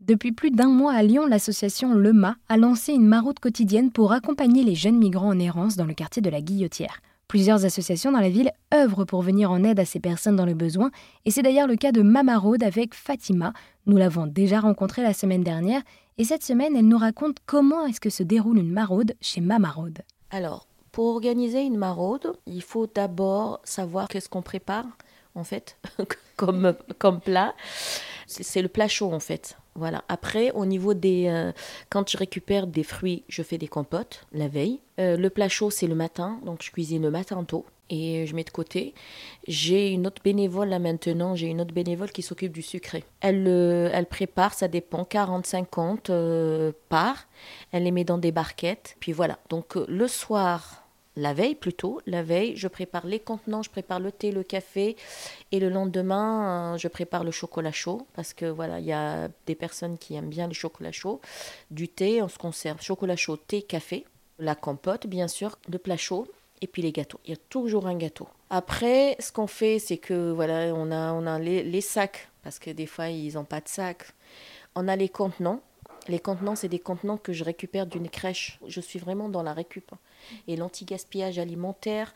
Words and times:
Depuis 0.00 0.30
plus 0.30 0.52
d'un 0.52 0.68
mois 0.68 0.92
à 0.92 1.02
Lyon, 1.02 1.26
l'association 1.26 1.92
LEMA 1.92 2.36
a 2.48 2.56
lancé 2.56 2.92
une 2.92 3.08
maraude 3.08 3.40
quotidienne 3.40 3.90
pour 3.90 4.12
accompagner 4.12 4.62
les 4.62 4.76
jeunes 4.76 4.96
migrants 4.96 5.28
en 5.28 5.38
errance 5.40 5.74
dans 5.74 5.86
le 5.86 5.92
quartier 5.92 6.22
de 6.22 6.30
la 6.30 6.40
Guillotière. 6.40 7.00
Plusieurs 7.26 7.64
associations 7.64 8.12
dans 8.12 8.20
la 8.20 8.30
ville 8.30 8.52
œuvrent 8.72 9.04
pour 9.04 9.22
venir 9.22 9.50
en 9.50 9.64
aide 9.64 9.80
à 9.80 9.84
ces 9.84 9.98
personnes 9.98 10.36
dans 10.36 10.46
le 10.46 10.54
besoin, 10.54 10.92
et 11.24 11.32
c'est 11.32 11.42
d'ailleurs 11.42 11.66
le 11.66 11.74
cas 11.74 11.90
de 11.90 12.02
Mamaraude 12.02 12.62
avec 12.62 12.94
Fatima. 12.94 13.52
Nous 13.86 13.96
l'avons 13.96 14.28
déjà 14.28 14.60
rencontrée 14.60 15.02
la 15.02 15.12
semaine 15.12 15.42
dernière, 15.42 15.82
et 16.16 16.24
cette 16.24 16.44
semaine, 16.44 16.76
elle 16.76 16.86
nous 16.86 16.96
raconte 16.96 17.38
comment 17.44 17.84
est-ce 17.84 18.00
que 18.00 18.08
se 18.08 18.22
déroule 18.22 18.58
une 18.58 18.72
maraude 18.72 19.14
chez 19.20 19.40
Mamaraude. 19.40 19.98
Alors, 20.30 20.68
pour 20.92 21.06
organiser 21.06 21.62
une 21.62 21.76
maraude, 21.76 22.32
il 22.46 22.62
faut 22.62 22.86
d'abord 22.86 23.60
savoir 23.64 24.06
qu'est-ce 24.06 24.28
qu'on 24.28 24.42
prépare, 24.42 24.86
en 25.34 25.44
fait, 25.44 25.76
comme, 26.36 26.74
comme 26.98 27.20
plat. 27.20 27.52
C'est 28.26 28.62
le 28.62 28.68
plat 28.68 28.88
chaud, 28.88 29.12
en 29.12 29.20
fait. 29.20 29.56
Voilà. 29.78 30.02
Après, 30.08 30.50
au 30.52 30.66
niveau 30.66 30.92
des. 30.92 31.26
Euh, 31.28 31.52
quand 31.88 32.08
je 32.10 32.18
récupère 32.18 32.66
des 32.66 32.82
fruits, 32.82 33.22
je 33.28 33.42
fais 33.42 33.58
des 33.58 33.68
compotes 33.68 34.26
la 34.32 34.48
veille. 34.48 34.80
Euh, 34.98 35.16
le 35.16 35.30
plat 35.30 35.48
chaud, 35.48 35.70
c'est 35.70 35.86
le 35.86 35.94
matin. 35.94 36.40
Donc, 36.44 36.62
je 36.62 36.70
cuisine 36.72 37.02
le 37.02 37.10
matin 37.10 37.44
tôt 37.44 37.64
et 37.90 38.26
je 38.26 38.34
mets 38.34 38.44
de 38.44 38.50
côté. 38.50 38.92
J'ai 39.46 39.90
une 39.90 40.06
autre 40.06 40.20
bénévole 40.22 40.68
là 40.68 40.78
maintenant, 40.78 41.34
j'ai 41.34 41.46
une 41.46 41.60
autre 41.60 41.72
bénévole 41.72 42.10
qui 42.10 42.22
s'occupe 42.22 42.52
du 42.52 42.60
sucré. 42.60 43.04
Elle, 43.20 43.46
euh, 43.46 43.88
elle 43.92 44.06
prépare, 44.06 44.52
ça 44.52 44.66
dépend, 44.66 45.04
40-50 45.04 46.72
par. 46.88 47.28
Elle 47.70 47.84
les 47.84 47.92
met 47.92 48.04
dans 48.04 48.18
des 48.18 48.32
barquettes. 48.32 48.96
Puis 48.98 49.12
voilà. 49.12 49.38
Donc, 49.48 49.76
le 49.76 50.08
soir, 50.08 50.77
la 51.18 51.34
veille 51.34 51.56
plutôt, 51.56 52.00
la 52.06 52.22
veille, 52.22 52.56
je 52.56 52.68
prépare 52.68 53.06
les 53.06 53.18
contenants, 53.18 53.62
je 53.62 53.70
prépare 53.70 53.98
le 53.98 54.12
thé, 54.12 54.30
le 54.30 54.44
café, 54.44 54.96
et 55.50 55.58
le 55.58 55.68
lendemain, 55.68 56.74
euh, 56.74 56.78
je 56.78 56.88
prépare 56.88 57.24
le 57.24 57.32
chocolat 57.32 57.72
chaud, 57.72 58.06
parce 58.14 58.32
que 58.32 58.46
voilà, 58.46 58.78
il 58.78 58.86
y 58.86 58.92
a 58.92 59.28
des 59.46 59.54
personnes 59.56 59.98
qui 59.98 60.14
aiment 60.14 60.28
bien 60.28 60.46
le 60.46 60.54
chocolat 60.54 60.92
chaud, 60.92 61.20
du 61.70 61.88
thé, 61.88 62.22
on 62.22 62.28
se 62.28 62.38
conserve 62.38 62.80
chocolat 62.80 63.16
chaud, 63.16 63.36
thé, 63.36 63.62
café, 63.62 64.04
la 64.38 64.54
compote, 64.54 65.06
bien 65.06 65.26
sûr, 65.26 65.58
le 65.68 65.78
plat 65.78 65.96
chaud, 65.96 66.28
et 66.60 66.66
puis 66.68 66.82
les 66.82 66.92
gâteaux. 66.92 67.20
Il 67.24 67.30
y 67.30 67.34
a 67.34 67.40
toujours 67.48 67.86
un 67.86 67.96
gâteau. 67.96 68.28
Après, 68.50 69.16
ce 69.18 69.32
qu'on 69.32 69.46
fait, 69.46 69.78
c'est 69.78 69.98
que 69.98 70.30
voilà, 70.30 70.72
on 70.74 70.90
a, 70.90 71.12
on 71.12 71.26
a 71.26 71.38
les, 71.38 71.64
les 71.64 71.80
sacs, 71.80 72.28
parce 72.42 72.58
que 72.58 72.70
des 72.70 72.86
fois, 72.86 73.08
ils 73.08 73.34
n'ont 73.34 73.44
pas 73.44 73.60
de 73.60 73.68
sacs. 73.68 74.06
On 74.74 74.86
a 74.86 74.94
les 74.94 75.08
contenants, 75.08 75.60
les 76.08 76.18
contenants, 76.18 76.56
c'est 76.56 76.68
des 76.68 76.78
contenants 76.78 77.18
que 77.18 77.32
je 77.32 77.44
récupère 77.44 77.86
d'une 77.86 78.08
crèche. 78.08 78.58
Je 78.66 78.80
suis 78.80 78.98
vraiment 78.98 79.28
dans 79.28 79.42
la 79.42 79.52
récup. 79.52 79.90
Et 80.46 80.56
l'anti-gaspillage 80.56 81.38
alimentaire. 81.38 82.14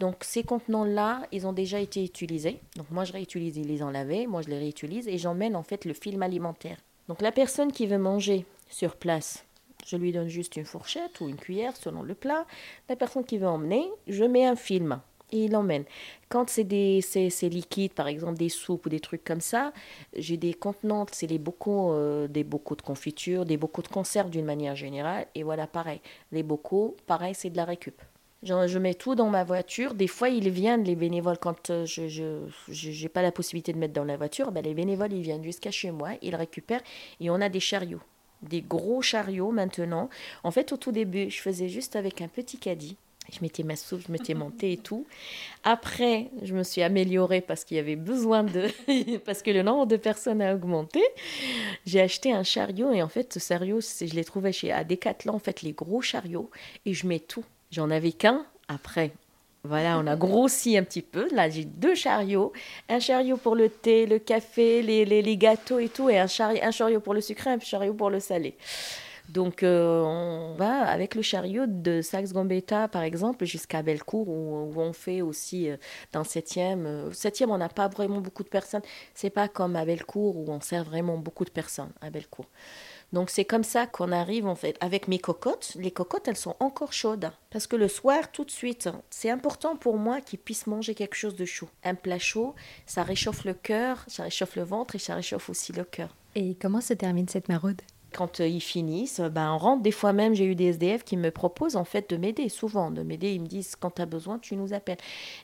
Donc, 0.00 0.24
ces 0.24 0.42
contenants-là, 0.42 1.26
ils 1.32 1.46
ont 1.46 1.52
déjà 1.52 1.78
été 1.78 2.04
utilisés. 2.04 2.60
Donc, 2.76 2.90
moi, 2.90 3.04
je 3.04 3.12
réutilise, 3.12 3.58
les 3.58 3.78
lavés. 3.78 4.26
Moi, 4.26 4.42
je 4.42 4.48
les 4.48 4.58
réutilise 4.58 5.08
et 5.08 5.18
j'emmène 5.18 5.56
en 5.56 5.62
fait 5.62 5.84
le 5.84 5.94
film 5.94 6.22
alimentaire. 6.22 6.78
Donc, 7.08 7.20
la 7.20 7.32
personne 7.32 7.70
qui 7.70 7.86
veut 7.86 7.98
manger 7.98 8.46
sur 8.70 8.96
place, 8.96 9.44
je 9.86 9.96
lui 9.96 10.12
donne 10.12 10.28
juste 10.28 10.56
une 10.56 10.64
fourchette 10.64 11.20
ou 11.20 11.28
une 11.28 11.36
cuillère 11.36 11.76
selon 11.76 12.02
le 12.02 12.14
plat. 12.14 12.46
La 12.88 12.96
personne 12.96 13.24
qui 13.24 13.38
veut 13.38 13.46
emmener, 13.46 13.86
je 14.08 14.24
mets 14.24 14.46
un 14.46 14.56
film 14.56 15.00
il 15.38 15.52
l'emmène. 15.52 15.84
Quand 16.28 16.48
c'est 16.48 16.64
des 16.64 17.00
c'est, 17.00 17.48
liquide, 17.48 17.92
par 17.92 18.08
exemple 18.08 18.38
des 18.38 18.48
soupes 18.48 18.86
ou 18.86 18.88
des 18.88 19.00
trucs 19.00 19.24
comme 19.24 19.40
ça, 19.40 19.72
j'ai 20.16 20.36
des 20.36 20.54
contenants, 20.54 21.06
c'est 21.12 21.26
les 21.26 21.38
bocaux, 21.38 21.92
euh, 21.92 22.28
des 22.28 22.44
bocaux 22.44 22.76
de 22.76 22.82
confiture, 22.82 23.44
des 23.44 23.56
bocaux 23.56 23.82
de 23.82 23.88
conserve 23.88 24.30
d'une 24.30 24.44
manière 24.44 24.76
générale. 24.76 25.26
Et 25.34 25.42
voilà, 25.42 25.66
pareil. 25.66 26.00
Les 26.32 26.42
bocaux, 26.42 26.96
pareil, 27.06 27.34
c'est 27.34 27.50
de 27.50 27.56
la 27.56 27.64
récup. 27.64 28.00
Je, 28.44 28.78
mets 28.78 28.92
tout 28.92 29.14
dans 29.14 29.30
ma 29.30 29.42
voiture. 29.42 29.94
Des 29.94 30.06
fois, 30.06 30.28
ils 30.28 30.50
viennent, 30.50 30.84
les 30.84 30.96
bénévoles, 30.96 31.38
quand 31.38 31.70
euh, 31.70 31.86
je 31.86 33.02
n'ai 33.02 33.08
pas 33.08 33.22
la 33.22 33.32
possibilité 33.32 33.72
de 33.72 33.78
mettre 33.78 33.94
dans 33.94 34.04
la 34.04 34.18
voiture, 34.18 34.52
ben, 34.52 34.62
les 34.62 34.74
bénévoles, 34.74 35.14
ils 35.14 35.22
viennent 35.22 35.44
jusqu'à 35.44 35.70
chez 35.70 35.90
moi, 35.90 36.10
ils 36.20 36.36
récupèrent 36.36 36.82
et 37.20 37.30
on 37.30 37.40
a 37.40 37.48
des 37.48 37.60
chariots. 37.60 38.02
Des 38.42 38.60
gros 38.60 39.00
chariots 39.00 39.50
maintenant. 39.50 40.10
En 40.42 40.50
fait, 40.50 40.72
au 40.72 40.76
tout 40.76 40.92
début, 40.92 41.30
je 41.30 41.40
faisais 41.40 41.70
juste 41.70 41.96
avec 41.96 42.20
un 42.20 42.28
petit 42.28 42.58
caddie 42.58 42.98
je 43.32 43.40
mettais 43.40 43.62
ma 43.62 43.76
soupe, 43.76 44.02
je 44.06 44.12
mettais 44.12 44.34
mon 44.34 44.50
thé 44.50 44.72
et 44.72 44.76
tout. 44.76 45.06
Après, 45.62 46.30
je 46.42 46.54
me 46.54 46.62
suis 46.62 46.82
améliorée 46.82 47.40
parce 47.40 47.64
qu'il 47.64 47.76
y 47.76 47.80
avait 47.80 47.96
besoin 47.96 48.44
de... 48.44 48.68
parce 49.24 49.42
que 49.42 49.50
le 49.50 49.62
nombre 49.62 49.86
de 49.86 49.96
personnes 49.96 50.42
a 50.42 50.54
augmenté. 50.54 51.02
J'ai 51.86 52.00
acheté 52.00 52.32
un 52.32 52.42
chariot 52.42 52.92
et 52.92 53.02
en 53.02 53.08
fait, 53.08 53.32
ce 53.32 53.38
chariot, 53.38 53.80
je 53.80 54.14
l'ai 54.14 54.24
trouvé 54.24 54.52
chez 54.52 54.72
à 54.72 54.84
Decathlon, 54.84 55.34
en 55.34 55.38
fait, 55.38 55.62
les 55.62 55.72
gros 55.72 56.02
chariots. 56.02 56.50
Et 56.86 56.94
je 56.94 57.06
mets 57.06 57.20
tout. 57.20 57.44
J'en 57.70 57.90
avais 57.90 58.12
qu'un. 58.12 58.46
Après, 58.68 59.12
voilà, 59.64 59.98
on 59.98 60.06
a 60.06 60.14
grossi 60.14 60.76
un 60.76 60.84
petit 60.84 61.00
peu. 61.00 61.26
Là, 61.32 61.48
j'ai 61.48 61.64
deux 61.64 61.94
chariots. 61.94 62.52
Un 62.90 63.00
chariot 63.00 63.38
pour 63.38 63.56
le 63.56 63.70
thé, 63.70 64.04
le 64.04 64.18
café, 64.18 64.82
les, 64.82 65.06
les, 65.06 65.22
les 65.22 65.36
gâteaux 65.38 65.78
et 65.78 65.88
tout. 65.88 66.10
Et 66.10 66.18
un 66.18 66.26
chariot, 66.26 66.60
un 66.62 66.70
chariot 66.70 67.00
pour 67.00 67.14
le 67.14 67.22
sucré, 67.22 67.50
un 67.50 67.58
chariot 67.58 67.94
pour 67.94 68.10
le 68.10 68.20
salé. 68.20 68.54
Donc, 69.28 69.62
euh, 69.62 70.02
on 70.02 70.54
va 70.54 70.82
avec 70.82 71.14
le 71.14 71.22
chariot 71.22 71.64
de 71.66 72.02
Saxe-Gambetta, 72.02 72.88
par 72.88 73.02
exemple, 73.02 73.44
jusqu'à 73.44 73.82
Bellecour, 73.82 74.28
où, 74.28 74.74
on 74.76 74.92
fait 74.92 75.22
aussi 75.22 75.70
euh, 75.70 75.76
dans 76.12 76.22
7e. 76.22 77.10
7e, 77.10 77.46
on 77.48 77.58
n'a 77.58 77.68
pas 77.68 77.88
vraiment 77.88 78.20
beaucoup 78.20 78.44
de 78.44 78.48
personnes. 78.48 78.82
C'est 79.14 79.30
pas 79.30 79.48
comme 79.48 79.76
à 79.76 79.84
Bellecour, 79.84 80.36
où 80.36 80.44
on 80.48 80.60
sert 80.60 80.84
vraiment 80.84 81.16
beaucoup 81.16 81.44
de 81.44 81.50
personnes 81.50 81.92
à 82.00 82.10
Bellecour. 82.10 82.46
Donc 83.14 83.30
c'est 83.30 83.44
comme 83.44 83.62
ça 83.62 83.86
qu'on 83.86 84.10
arrive 84.10 84.46
en 84.46 84.56
fait 84.56 84.76
avec 84.80 85.06
mes 85.06 85.20
cocottes. 85.20 85.76
Les 85.76 85.92
cocottes, 85.92 86.26
elles 86.26 86.36
sont 86.36 86.56
encore 86.58 86.92
chaudes 86.92 87.30
parce 87.50 87.68
que 87.68 87.76
le 87.76 87.86
soir, 87.86 88.32
tout 88.32 88.44
de 88.44 88.50
suite, 88.50 88.88
c'est 89.08 89.30
important 89.30 89.76
pour 89.76 89.96
moi 89.96 90.20
qu'ils 90.20 90.40
puissent 90.40 90.66
manger 90.66 90.96
quelque 90.96 91.14
chose 91.14 91.36
de 91.36 91.44
chaud. 91.44 91.68
Un 91.84 91.94
plat 91.94 92.18
chaud, 92.18 92.56
ça 92.86 93.04
réchauffe 93.04 93.44
le 93.44 93.54
cœur, 93.54 94.04
ça 94.08 94.24
réchauffe 94.24 94.56
le 94.56 94.64
ventre 94.64 94.96
et 94.96 94.98
ça 94.98 95.14
réchauffe 95.14 95.48
aussi 95.48 95.72
le 95.72 95.84
cœur. 95.84 96.16
Et 96.34 96.56
comment 96.60 96.80
se 96.80 96.92
termine 96.92 97.28
cette 97.28 97.48
maraude? 97.48 97.80
Quand 98.14 98.40
euh, 98.40 98.46
ils 98.46 98.60
finissent, 98.60 99.20
ben, 99.20 99.52
on 99.52 99.58
rentre. 99.58 99.82
Des 99.82 99.90
fois 99.90 100.12
même, 100.12 100.34
j'ai 100.34 100.44
eu 100.44 100.54
des 100.54 100.66
SDF 100.66 101.04
qui 101.04 101.16
me 101.16 101.30
proposent 101.30 101.76
en 101.76 101.84
fait 101.84 102.08
de 102.10 102.16
m'aider, 102.16 102.48
souvent 102.48 102.90
de 102.90 103.02
m'aider. 103.02 103.32
Ils 103.32 103.40
me 103.40 103.46
disent 103.46 103.76
quand 103.76 103.90
tu 103.90 104.02
as 104.02 104.06
besoin, 104.06 104.38
tu 104.38 104.56
nous 104.56 104.72
appelles. 104.72 104.98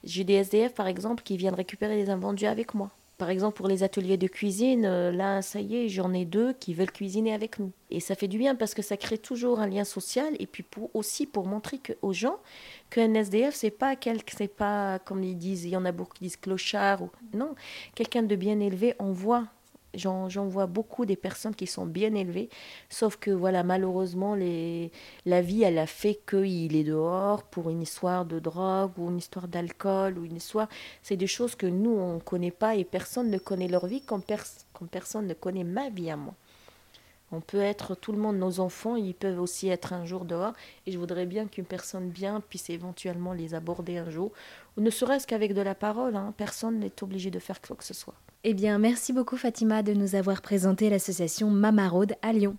J'ai 0.04 0.25
des 0.25 0.34
SDF 0.34 0.75
par 0.75 0.86
exemple 0.86 1.22
qui 1.22 1.36
viennent 1.36 1.54
récupérer 1.54 1.97
les 1.97 2.10
invendus 2.10 2.47
avec 2.47 2.75
moi. 2.75 2.91
Par 3.20 3.28
exemple, 3.28 3.58
pour 3.58 3.69
les 3.69 3.82
ateliers 3.82 4.16
de 4.16 4.28
cuisine, 4.28 4.86
euh, 4.86 5.12
là, 5.12 5.42
ça 5.42 5.60
y 5.60 5.76
est, 5.76 5.88
j'en 5.91 6.14
ai 6.14 6.25
deux 6.25 6.54
qui 6.54 6.72
veulent 6.72 6.91
cuisiner 6.91 7.34
avec 7.34 7.58
nous. 7.58 7.70
Et 7.91 8.00
ça 8.00 8.14
fait 8.14 8.28
du 8.28 8.38
bien 8.38 8.54
parce 8.54 8.72
que 8.72 8.81
ça 8.81 8.97
crée 8.97 9.19
toujours 9.19 9.60
un 9.60 9.66
lien 9.66 9.84
social 9.84 10.34
et 10.38 10.47
puis 10.47 10.64
aussi 10.94 11.26
pour 11.26 11.47
montrer 11.47 11.81
aux 12.00 12.14
gens 12.14 12.38
qu'un 12.88 13.12
SDF, 13.12 13.54
c'est 13.54 13.70
pas 13.70 13.94
quelque, 13.94 14.32
c'est 14.34 14.48
pas 14.48 14.98
comme 15.00 15.22
ils 15.22 15.37
disent, 15.37 15.66
il 15.66 15.70
y 15.70 15.76
en 15.76 15.84
a 15.84 15.92
beaucoup 15.92 16.14
qui 16.14 16.25
disent 16.25 16.38
clochard 16.38 17.02
ou 17.02 17.10
non, 17.34 17.54
quelqu'un 17.94 18.22
de 18.22 18.34
bien 18.37 18.58
élevé, 18.58 18.94
on 18.98 19.12
voit 19.12 19.48
J'en 19.94 20.46
vois 20.46 20.66
beaucoup 20.66 21.04
des 21.04 21.16
personnes 21.16 21.54
qui 21.54 21.66
sont 21.66 21.86
bien 21.86 22.14
élevées, 22.14 22.48
sauf 22.88 23.16
que 23.16 23.30
voilà, 23.30 23.62
malheureusement, 23.64 24.34
les, 24.34 24.92
la 25.26 25.42
vie, 25.42 25.62
elle 25.62 25.78
a 25.78 25.86
fait 25.86 26.20
qu'il 26.28 26.76
est 26.76 26.84
dehors 26.84 27.42
pour 27.44 27.70
une 27.70 27.82
histoire 27.82 28.24
de 28.24 28.38
drogue 28.38 28.92
ou 28.98 29.10
une 29.10 29.18
histoire 29.18 29.48
d'alcool 29.48 30.18
ou 30.18 30.24
une 30.24 30.36
histoire. 30.36 30.68
C'est 31.02 31.16
des 31.16 31.26
choses 31.26 31.54
que 31.56 31.66
nous, 31.66 31.90
on 31.90 32.14
ne 32.14 32.20
connaît 32.20 32.50
pas 32.50 32.76
et 32.76 32.84
personne 32.84 33.30
ne 33.30 33.38
connaît 33.38 33.68
leur 33.68 33.86
vie 33.86 34.02
comme, 34.02 34.22
comme 34.72 34.88
personne 34.88 35.26
ne 35.26 35.34
connaît 35.34 35.64
ma 35.64 35.90
vie 35.90 36.10
à 36.10 36.16
moi. 36.16 36.34
On 37.32 37.41
peut 37.41 37.60
être 37.60 37.94
tout 37.94 38.12
le 38.12 38.18
monde, 38.18 38.38
nos 38.38 38.60
enfants, 38.60 38.96
ils 38.96 39.14
peuvent 39.14 39.41
aussi 39.41 39.68
être 39.68 39.92
un 39.92 40.04
jour 40.04 40.24
dehors. 40.24 40.52
Et 40.86 40.92
je 40.92 40.98
voudrais 40.98 41.26
bien 41.26 41.46
qu'une 41.46 41.64
personne 41.64 42.08
bien 42.08 42.41
puisse 42.41 42.70
éventuellement 42.70 43.32
les 43.32 43.54
aborder 43.54 43.98
un 43.98 44.10
jour. 44.10 44.32
Ou 44.76 44.80
ne 44.80 44.91
serait-ce 44.91 45.26
qu'avec 45.26 45.54
de 45.54 45.60
la 45.60 45.74
parole. 45.74 46.16
Hein. 46.16 46.34
Personne 46.36 46.80
n'est 46.80 47.02
obligé 47.02 47.30
de 47.30 47.38
faire 47.38 47.60
quoi 47.60 47.76
que 47.76 47.84
ce 47.84 47.94
soit. 47.94 48.14
Eh 48.42 48.54
bien, 48.54 48.78
merci 48.78 49.12
beaucoup 49.12 49.36
Fatima 49.36 49.82
de 49.82 49.92
nous 49.92 50.14
avoir 50.14 50.40
présenté 50.42 50.90
l'association 50.90 51.50
Mamaraude 51.50 52.14
à 52.22 52.32
Lyon. 52.32 52.56